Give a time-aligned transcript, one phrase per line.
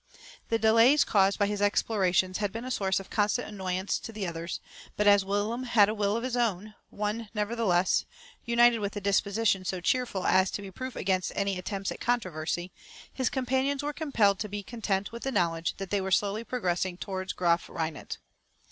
[0.49, 4.25] The delays caused by his explorations had been a source of constant annoyance to the
[4.25, 4.59] others;
[4.97, 8.05] but as Willem had a will of his own, one, nevertheless,
[8.43, 12.03] united with a disposition so cheerful as to be proof against any attempts at a
[12.03, 12.71] controversy,
[13.13, 16.97] his companions were compelled to be content with the knowledge that they were slowly progressing
[16.97, 18.17] towards Graaf Reinet.